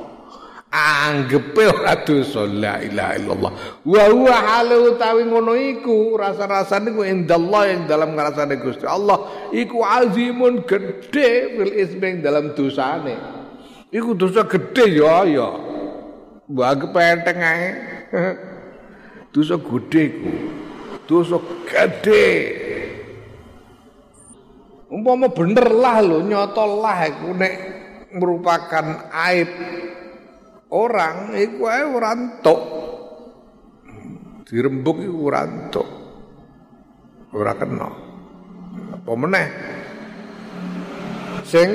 Anggepe 0.74 1.70
ora 1.70 1.94
dosa 2.02 2.48
la 2.50 2.82
ilaha 2.82 3.12
illallah. 3.14 3.52
Wa 3.86 4.02
huwa 4.10 4.34
halu 4.34 4.90
utawi 4.90 5.22
ngono 5.28 5.54
iku 5.54 6.18
rasa-rasane 6.18 6.90
ku 6.90 7.06
indallah 7.06 7.62
yang 7.70 7.86
dalam 7.86 8.16
ngrasane 8.16 8.58
Gusti 8.58 8.82
Allah 8.88 9.50
iku 9.54 9.86
azimun 9.86 10.66
gede 10.66 11.54
fil 11.54 11.72
ismi 11.78 12.24
dalam 12.24 12.56
dosane. 12.58 13.14
Iku 13.94 14.18
dosa 14.18 14.42
gede 14.50 14.98
ya 14.98 15.22
ya. 15.28 15.48
Mbak 16.50 16.90
penteng 16.90 17.38
ae 17.38 17.93
dosa 19.34 19.56
gede 19.58 20.04
ku 20.14 20.32
dosa 21.10 21.36
gede 21.66 22.26
umpama 24.90 25.26
bener 25.26 25.68
lah 25.74 25.98
lho 25.98 26.22
nyata 26.22 26.64
lah 26.64 26.98
iku 27.10 27.28
nek 27.34 27.54
merupakan 28.14 29.10
aib 29.10 29.50
orang 30.74 31.34
iku 31.38 31.62
ae 31.70 31.82
ora 31.86 32.10
entuk. 32.14 32.60
Dirembuk 34.46 34.98
iku 35.02 35.18
ora 35.30 35.40
entuk. 35.46 35.88
Ora 37.34 37.52
kena. 37.58 37.90
Apa 38.94 39.12
meneh? 39.14 39.48
Sing 41.46 41.68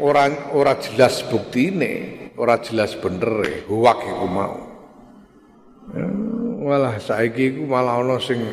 ora 0.00 0.28
ora 0.52 0.76
jelas 0.80 1.24
buktine, 1.28 2.32
ora 2.36 2.60
jelas 2.60 2.96
bener 2.96 3.32
e, 3.44 3.52
huwak 3.68 4.04
iku 4.04 4.26
mau. 4.28 4.67
Walah 6.58 7.00
saiki 7.00 7.56
iku 7.56 7.64
malah 7.64 8.04
ana 8.04 8.20
sing 8.20 8.44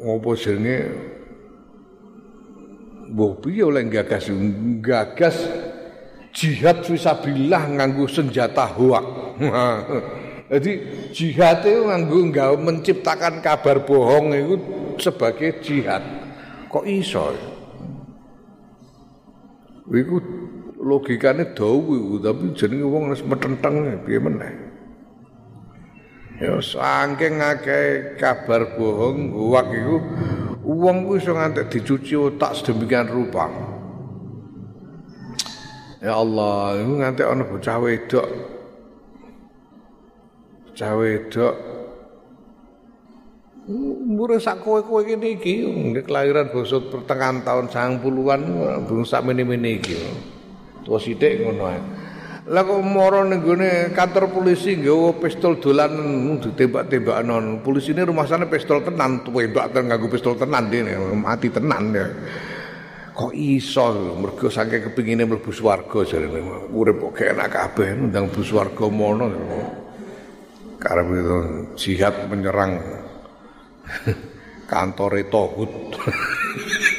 ngopo 0.00 0.32
jenenge 0.32 1.12
Mbok 3.06 3.46
piye 3.46 3.62
oleh 3.62 3.86
gagas 3.86 4.26
gagas 4.82 5.46
jihad 6.34 6.82
fisabilillah 6.82 7.78
nganggo 7.78 8.10
senjata 8.10 8.66
hoak. 8.66 9.06
Jadi 10.50 10.72
jihad 11.14 11.62
itu 11.62 11.86
nganggo 11.86 12.18
nggak 12.34 12.50
menciptakan 12.58 13.38
kabar 13.46 13.86
bohong 13.86 14.34
itu 14.34 14.54
sebagai 14.98 15.62
jihad. 15.62 16.02
Kok 16.66 16.82
iso? 16.82 17.30
Iku 19.86 20.16
logikane 20.82 21.54
dawu 21.54 22.18
tapi 22.18 22.58
jenenge 22.58 22.86
wong 22.90 23.14
wis 23.14 23.22
metenteng 23.22 24.02
piye 24.02 24.18
meneh. 24.18 24.65
Ya 26.36 26.60
saking 26.60 27.40
akeh 27.40 28.12
kabar 28.20 28.76
bohong 28.76 29.32
hoak 29.32 29.72
iku 29.72 29.96
wong 30.66 31.08
ku 31.08 31.16
iso 31.16 31.32
ngantek 31.32 31.72
dicuci 31.72 32.12
otak 32.12 32.52
sedemikian 32.60 33.08
rupa. 33.08 33.48
Ya 36.04 36.12
Allah, 36.12 36.76
iku 36.76 36.92
nganti 37.00 37.22
ana 37.24 37.40
bocah 37.40 37.76
wedok. 37.80 38.28
Bocah 40.68 40.92
wedok. 41.00 41.54
Umure 43.66 44.38
sak 44.38 44.62
kowe-kowe 44.62 45.02
kene 45.02 45.40
iki, 45.40 45.66
kelahiran 46.06 46.54
basa 46.54 46.78
pertengahan 46.78 47.42
tahun 47.42 47.66
90-an, 47.66 48.40
bung 48.86 49.02
sak 49.02 49.26
mene-mene 49.26 49.82
iki. 49.82 49.98
Tua 50.86 51.02
sithik 51.02 51.42
ngono 51.42 51.66
ae. 51.66 51.80
Lah 52.46 52.62
kok 52.62 52.78
moro 52.78 53.26
ning 53.26 53.42
gone 53.42 53.90
kantor 53.90 54.30
polisi 54.30 54.78
nggawa 54.78 55.18
pistol 55.18 55.58
dolan 55.58 55.98
ditembak-tembakan. 56.38 57.58
Polisi 57.58 57.90
ini 57.90 58.06
rumah 58.06 58.22
sana 58.22 58.46
pistol 58.46 58.86
tenan, 58.86 59.26
tembak 59.26 59.74
tenan 59.74 59.90
nganggo 59.90 60.06
pistol 60.06 60.38
tenan 60.38 60.70
dene, 60.70 60.94
mati 61.18 61.50
tenan 61.50 61.90
ya. 61.90 62.06
kok 63.16 63.32
iso 63.32 64.12
mergo 64.20 64.52
saking 64.52 64.92
kepingine 64.92 65.24
mlebu 65.24 65.48
swarga 65.48 66.04
jarene 66.04 66.68
urip 66.68 67.00
kok 67.00 67.24
enak 67.24 67.48
kabeh 67.48 68.12
ndang 68.12 68.28
mlebu 68.28 68.42
swarga 68.44 68.84
mono 68.92 69.26
karep 70.76 71.08
itu 71.16 71.38
jihad 71.80 72.12
menyerang 72.28 72.76
kantore 74.70 75.32
tohut 75.32 75.96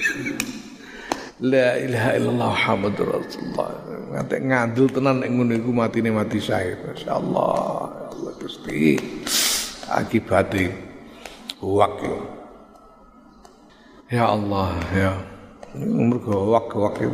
La 1.37 1.77
ilaha 1.77 2.11
illallah 2.17 2.49
Muhammadur 2.49 3.07
Rasulullah. 3.21 3.69
Ngantek 4.17 4.41
ngandel 4.41 4.87
tenan 4.89 5.15
nek 5.21 5.29
ngono 5.29 5.53
iku 5.53 5.69
matine 5.69 6.09
mati 6.09 6.41
sae. 6.41 6.73
Masyaallah. 6.81 7.57
Ya 7.93 8.05
Allah 8.09 8.33
Gusti. 8.41 8.97
Akibate 9.87 10.73
wak 11.61 12.01
Ya 14.07 14.23
Allah, 14.31 14.71
ya. 14.95 15.13
mergo 15.77 16.57
wak-wak 16.57 16.97
iki 16.97 17.07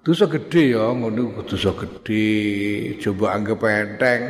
dosa 0.00 0.24
gede 0.28 0.72
ya 0.76 0.92
ngono 0.96 1.44
dosa 1.44 1.76
gede 1.76 2.24
coba 3.04 3.36
anggap 3.36 3.60
enteng 3.68 4.22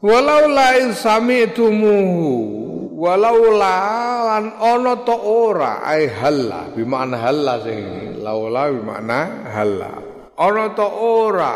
walau 0.00 0.48
la 0.48 0.80
sami'tumu 0.88 1.96
walau 2.96 3.52
la 3.52 3.76
lan 4.30 4.54
ana 4.62 4.94
to 5.02 5.16
ora 5.18 5.82
ai 5.82 6.06
halla. 6.06 6.70
Bi 6.70 6.86
makna 6.86 7.18
halla 7.18 7.54
sing 7.66 7.82
laula 8.22 8.70
bi 8.70 8.78
makna 8.78 9.18
halla. 9.50 9.90
Ana 10.38 10.70
to 10.78 10.86
ora 10.86 11.54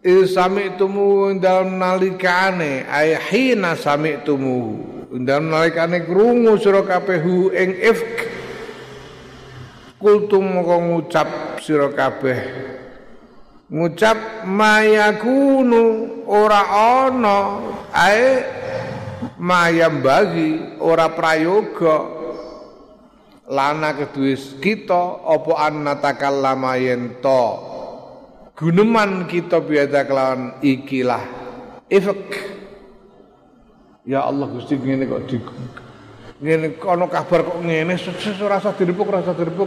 Isami'tumu 0.00 1.36
dalam 1.36 1.76
nalikane 1.76 2.88
ay 2.88 3.20
hina 3.20 3.76
sami'tumu 3.76 4.56
dalam 5.12 5.52
nalikane 5.52 6.08
krungu 6.08 6.56
sira 6.56 6.80
kabeh 6.82 7.20
ing 7.52 7.70
ifk. 7.84 8.16
Kultum 10.00 10.56
moko 10.56 10.80
ngucap 10.80 11.60
sira 11.60 11.92
kabeh. 11.92 12.40
Ngucap 13.68 14.48
mayakunu 14.48 16.08
ora 16.24 16.64
ana. 17.04 17.60
Ae 17.92 18.59
mayam 19.40 20.04
bagi 20.04 20.60
ora 20.84 21.08
prayoga. 21.08 22.20
Lana 23.50 23.98
kedue 23.98 24.38
kita 24.62 25.26
apa 25.26 25.52
annatakallama 25.66 26.78
yen 26.78 27.18
to? 27.18 27.44
Guneman 28.54 29.26
kita 29.26 29.58
biasa 29.58 30.06
kelawan 30.06 30.62
ikilah. 30.62 31.24
Ifk 31.90 32.30
ya 34.06 34.22
Allah 34.22 34.46
Gusti 34.54 34.78
ngene 34.78 35.10
kok 35.10 35.26
di 35.26 35.42
ngene 36.38 36.78
kono 36.78 37.10
kabar 37.10 37.42
kok 37.42 37.58
ngene? 37.66 37.98
Rasa 38.46 38.70
direpuk 38.78 39.10
rasa 39.10 39.34
direpuk. 39.34 39.66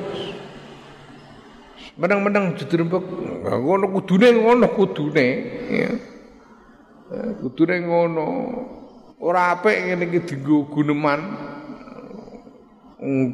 Meneng-meneng 2.00 2.56
direpuk. 2.56 3.04
Ngono 3.44 3.92
kudune 4.00 4.28
ngono 4.32 4.72
kudune. 4.72 5.28
Ya. 5.68 5.92
Kudune 7.44 7.76
ngono 7.84 8.26
ora 9.24 9.56
apik 9.56 9.88
ngene 9.88 10.12
iki 10.12 10.20
dienggo 10.28 10.68
guneman 10.68 11.22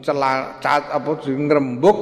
celat 0.05 0.61
apa 0.61 1.11
ngrembug 1.25 1.97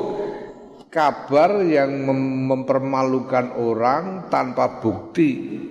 kabar 0.91 1.63
yang 1.63 2.07
mem 2.07 2.47
mempermalukan 2.47 3.55
orang 3.59 4.27
tanpa 4.31 4.79
bukti. 4.79 5.63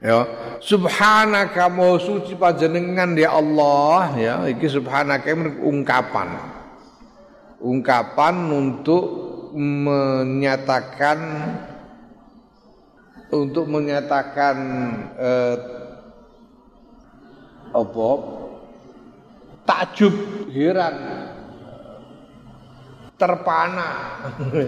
Ya, 0.00 0.24
subhanaka 0.64 1.68
mau 1.68 2.00
suci 2.00 2.32
panjenengan 2.32 3.12
ya 3.12 3.36
Allah 3.36 4.16
ya, 4.16 4.34
iki 4.48 4.64
subhanaka 4.64 5.28
ungkapan. 5.60 6.40
Ungkapan 7.60 8.48
untuk 8.48 9.04
menyatakan 9.52 11.18
untuk 13.28 13.68
menyatakan 13.68 14.56
eh, 15.20 15.79
apa? 17.70 18.08
Takjub. 19.66 20.14
Heran. 20.50 20.96
Terpana. 23.14 23.90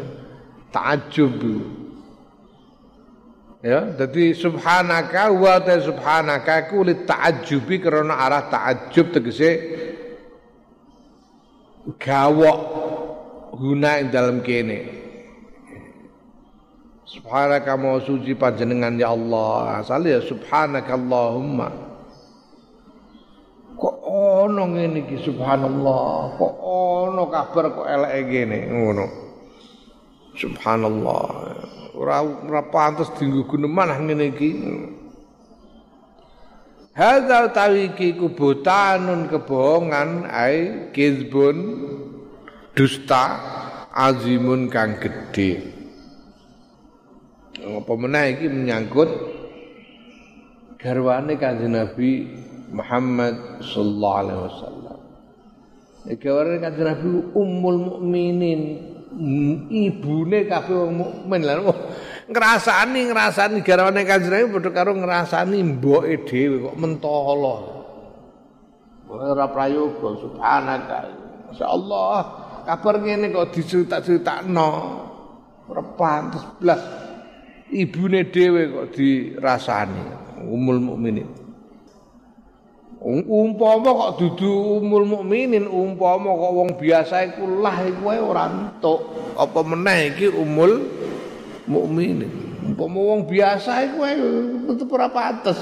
Takjub. 0.77 1.39
Ya 3.63 3.95
jadi 3.95 4.35
subhanaka 4.35 5.31
wa 5.31 5.63
ta 5.63 5.79
subhanaka 5.79 6.67
ku 6.67 6.83
li 6.83 6.99
ta'ajjubi 7.07 7.79
karena 7.79 8.19
arah 8.19 8.51
ta'ajjub 8.51 9.15
tegese 9.15 9.51
gawok 11.95 12.59
guna 13.55 14.03
dalam 14.11 14.43
kene. 14.43 14.99
Subhanaka 17.07 17.79
mau 17.79 18.03
suci 18.03 18.35
panjenengan 18.35 18.99
ya 18.99 19.15
Allah. 19.15 19.79
Asal 19.79 20.11
ya 20.11 20.19
subhanaka 20.19 20.99
Allahumma 20.99 21.92
kok 23.83 23.97
ono 24.07 24.63
ngene 24.71 25.03
iki? 25.03 25.27
Subhanallah. 25.27 26.39
Kok 26.39 26.55
ono 26.63 27.23
kabar 27.27 27.65
kok 27.75 27.87
eleke 27.91 28.23
ngene? 28.23 28.59
Ngono. 28.71 29.07
Subhanallah. 30.39 31.27
Ora 31.99 32.23
ora 32.23 32.63
pantes 32.71 33.11
dienggo 33.19 33.43
guneman 33.51 33.91
ngene 33.91 34.25
iki. 34.31 34.51
Hadza 36.93 37.51
tawiki 37.51 38.15
kubutanun 38.21 39.27
kebohongan 39.27 40.29
ai 40.29 40.93
kizbun 40.93 41.57
dusta 42.77 43.41
azimun 43.91 44.71
kang 44.71 45.01
gedhe. 45.01 45.73
Apa 47.63 47.93
meneh 47.97 48.37
iki 48.37 48.47
menyangkut 48.51 49.09
garwane 50.83 51.39
Kanjeng 51.39 51.79
Nabi 51.79 52.42
Muhammad 52.73 53.61
sallallahu 53.61 54.19
alaihi 54.25 54.41
wasallam. 54.49 54.99
Garwane 56.03 56.57
Kanjeng 56.59 56.89
Nabi 56.89 57.11
ummul 57.37 57.79
mukminin, 57.79 58.61
ibune 59.71 60.51
kabeh 60.51 60.75
wong 60.75 60.95
mukmin 60.99 61.41
lan 61.47 61.63
ngrasani 62.33 63.13
ngrasani 63.13 63.61
garwane 63.61 64.03
Kanjeng 64.09 64.33
Nabi 64.33 64.47
padha 64.57 64.71
karo 64.73 64.93
ngrasani 64.97 65.57
mboke 65.63 66.25
dhewe 66.27 66.57
kok 66.65 66.77
mentolo. 66.81 67.57
Ora 69.13 69.45
prayoga 69.53 70.09
subhanaka. 70.17 70.99
Masyaallah, 71.53 72.17
kabar 72.65 72.95
ngene 73.05 73.29
kok 73.29 73.53
dicerita-critakno. 73.53 74.69
Ora 75.69 75.85
pantes 75.95 76.41
blas. 76.57 76.81
Ibune 77.69 78.33
dhewe 78.33 78.73
kok 78.73 78.87
dirasani. 78.97 80.05
Umul 80.49 80.81
mukminin. 80.81 81.42
Umpama 83.03 83.91
kok 83.91 84.23
dudu 84.23 84.79
umul 84.79 85.03
mukminin, 85.03 85.67
umpama 85.67 86.31
kok 86.31 86.53
wong 86.55 86.71
biasa 86.79 87.35
iku 87.35 87.59
lah 87.59 87.83
iku 87.83 88.15
ora 88.15 88.47
entuk. 88.47 89.01
Apa 89.35 89.61
meneh 89.67 90.15
iki 90.15 90.31
umul 90.31 90.87
mukminin. 91.67 92.31
Umpama 92.63 92.99
wong 93.03 93.27
biasa 93.27 93.91
iku 93.91 94.07
tetep 94.71 94.87
ora 94.95 95.11
pantes. 95.11 95.59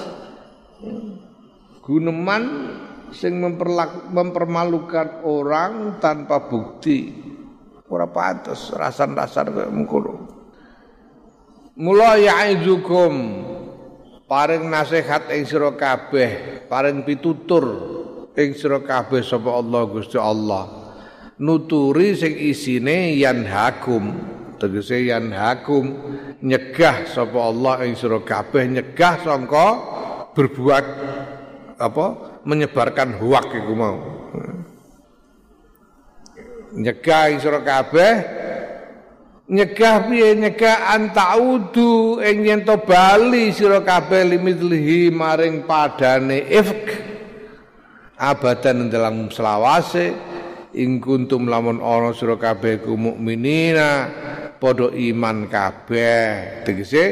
Guneman 1.81 2.45
sing 3.17 3.41
mempermalukan 4.13 5.25
orang 5.25 5.97
tanpa 5.97 6.45
bukti 6.45 7.09
ora 7.89 8.05
pantes 8.07 8.69
rasan-rasan 8.71 9.49
kaya 9.49 9.73
mengkono. 9.73 10.29
Mula 11.81 12.21
ya'izukum 12.21 13.15
paring 14.31 14.71
nasihat 14.71 15.27
ing 15.35 15.43
sira 15.43 15.75
kabeh, 15.75 16.63
paring 16.71 17.03
pitutur 17.03 17.67
ing 18.39 18.55
sira 18.55 18.79
kabeh 18.79 19.27
sapa 19.27 19.51
Allah 19.51 19.83
Gusti 19.91 20.15
Allah. 20.15 20.79
Nuturi 21.43 22.15
sing 22.15 22.39
isine 22.39 23.19
yanhakum 23.19 24.15
tegese 24.63 25.03
yanhakum 25.03 25.99
nyegah 26.47 27.11
sapa 27.11 27.39
Allah 27.43 27.83
ing 27.83 27.99
sira 27.99 28.23
kabeh 28.23 28.71
nyegah 28.71 29.19
sangka 29.19 29.69
berbuat 30.39 30.87
apa 31.83 32.07
menyebarkan 32.47 33.19
hoak 33.19 33.51
iku 33.51 33.75
mau. 33.75 33.99
Nyegah 36.71 37.35
ing 37.35 37.43
sira 37.43 37.67
kabeh 37.67 38.40
nyegah 39.51 40.07
piye? 40.07 40.39
Nyegah 40.39 40.95
antaudu 40.95 42.23
ing 42.23 42.47
to 42.63 42.79
bali 42.87 43.51
sira 43.51 43.83
kabeh 43.83 44.23
limitlihi 44.31 45.11
maring 45.11 45.67
padane 45.67 46.47
ifk. 46.47 47.11
Abadan 48.21 48.93
dalam 48.93 49.33
selawase 49.33 50.13
ing 50.77 51.03
kuntum 51.03 51.51
lamun 51.51 51.83
ana 51.83 52.15
sira 52.15 52.39
kabeh 52.39 52.79
ku 52.85 52.95
mukminina 52.95 54.07
padha 54.63 54.95
iman 54.95 55.51
kabeh. 55.51 56.63
Tegese 56.63 57.05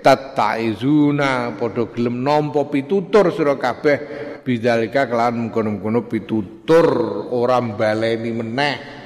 tataizuna 0.00 1.54
padha 1.60 1.84
gelem 1.92 2.24
nampa 2.24 2.64
pitutur 2.72 3.28
sira 3.36 3.60
kabeh. 3.60 3.98
Bidzalika 4.42 5.06
kelan 5.06 5.38
mengkono-mengkono 5.38 6.10
pitutur 6.10 6.86
ora 7.30 7.62
baleni 7.62 8.34
meneh 8.34 9.01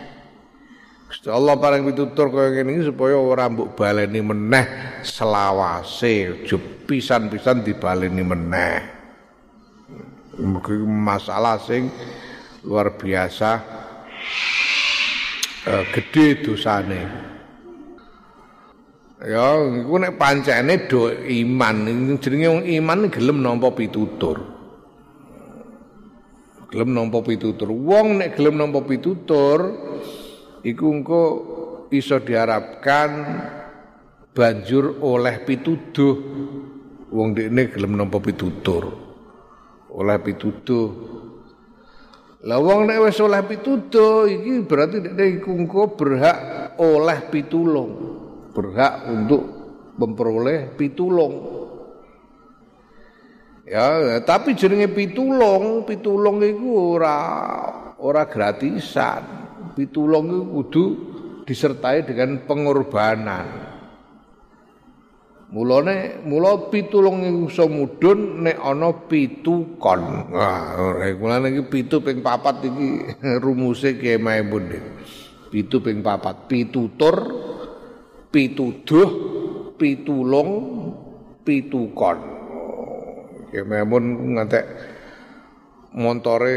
Allah 1.27 1.59
paling 1.59 1.83
pitutur 1.91 2.31
kaya 2.31 2.55
ngene 2.55 2.79
iki 2.79 2.95
supaya 2.95 3.19
ora 3.19 3.51
mbok 3.51 3.75
baleni 3.75 4.23
meneh 4.23 4.67
selawase 5.03 6.47
pisan-pisan 6.87 7.67
dibaleni 7.67 8.23
meneh. 8.23 8.79
Mungkin 10.39 10.87
masalah 10.87 11.59
sing 11.59 11.91
luar 12.63 12.95
biasa 12.95 13.51
uh, 15.67 15.85
gede 15.91 16.47
dosane. 16.47 17.03
Ya 19.27 19.59
iku 19.59 19.99
nek 19.99 20.15
pancene 20.15 20.87
do 20.87 21.11
iman 21.11 21.77
jenenge 22.23 22.47
wong 22.47 22.65
iman 22.71 23.11
gelem 23.11 23.43
nampa 23.43 23.75
pitutur. 23.75 24.47
Gelem 26.71 26.95
nampa 26.95 27.19
pitutur. 27.27 27.75
Wong 27.75 28.23
nek 28.23 28.39
gelem 28.39 28.63
nampa 28.63 28.79
pitutur 28.87 29.75
iku 30.67 30.87
engko 30.91 31.23
iso 31.95 32.19
diharapkan 32.19 33.11
banjur 34.35 34.99
oleh 34.99 35.47
pituduh. 35.47 36.17
Wong 37.07 37.39
dekne 37.39 37.71
gelem 37.71 37.95
nampa 37.95 38.19
pitutur. 38.19 38.91
Oleh 39.95 40.19
pituduh. 40.19 40.91
Lah 42.47 42.59
wong 42.59 42.91
nek 42.91 42.99
wis 43.07 43.19
oleh 43.23 43.43
pituduh 43.47 44.27
iki 44.27 44.67
berarti 44.67 44.99
dekne 45.01 45.25
iku 45.39 45.51
engko 45.55 45.95
berhak 45.95 46.39
oleh 46.83 47.19
pitulung. 47.31 47.91
Berhak 48.51 49.07
untuk 49.07 49.43
memperoleh 49.97 50.75
pitulung. 50.75 51.55
Ya 53.67 54.19
tapi 54.23 54.55
jenenge 54.55 54.91
pitulung 54.95 55.83
pitulung 55.87 56.39
iku 56.39 56.99
ora 56.99 57.19
ora 57.99 58.23
gratisan 58.31 59.46
pitulung 59.77 60.27
itu 60.33 60.41
kudu 60.49 60.85
disertai 61.45 62.09
dengan 62.09 62.49
pengorbanan. 62.49 63.77
Mulane 65.47 66.27
mula 66.27 66.73
pitulung 66.75 67.23
iku 67.23 67.47
iso 67.47 67.65
mudhun 67.71 68.43
nek 68.43 68.59
ana 68.59 68.91
pitu 69.07 69.79
kon. 69.79 70.33
Wah, 70.35 70.75
mulane 71.15 71.55
iki 71.55 71.63
pitu 71.71 72.03
ping 72.03 72.19
papat 72.19 72.67
iki 72.67 72.89
rumuse 73.45 73.95
Kiai 73.95 74.19
Maimun. 74.19 74.75
Pitu 75.47 75.79
ping 75.79 76.03
papat, 76.03 76.51
pitutur, 76.51 77.15
pituduh, 78.35 79.09
pitulung, 79.79 80.51
pitukon. 81.47 82.19
Kiai 83.55 83.63
Maimun 83.63 84.35
ngantek 84.35 84.65
montore 85.95 86.55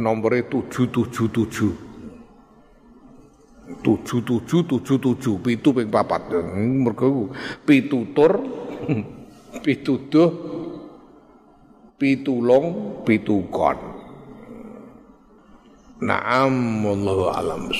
nomore 0.00 0.48
777 0.48 1.85
tujuh 3.82 4.20
tujuh 4.22 4.60
tujuh 4.64 4.96
tujuh. 4.98 5.34
Pitu 5.42 5.68
ping 5.74 5.90
papat. 5.90 6.30
Mergo 6.56 7.34
pitutur 7.66 8.38
pituduh 9.64 10.30
pitulung 11.96 12.66
pitukon 13.08 13.96
Naam 15.96 16.84
wallahu 16.84 17.32
alam 17.32 17.72